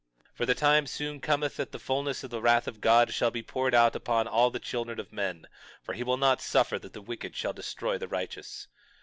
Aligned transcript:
22:16 0.31 0.37
For 0.37 0.45
the 0.47 0.55
time 0.55 0.87
soon 0.87 1.19
cometh 1.21 1.57
that 1.57 1.71
the 1.71 1.77
fulness 1.77 2.23
of 2.23 2.31
the 2.31 2.41
wrath 2.41 2.67
of 2.67 2.81
God 2.81 3.13
shall 3.13 3.29
be 3.29 3.43
poured 3.43 3.75
out 3.75 3.95
upon 3.95 4.27
all 4.27 4.49
the 4.49 4.57
children 4.57 4.99
of 4.99 5.13
men; 5.13 5.45
for 5.83 5.93
he 5.93 6.01
will 6.01 6.17
not 6.17 6.41
suffer 6.41 6.79
that 6.79 6.93
the 6.93 7.03
wicked 7.03 7.35
shall 7.35 7.53
destroy 7.53 7.99
the 7.99 8.07
righteous. 8.07 8.67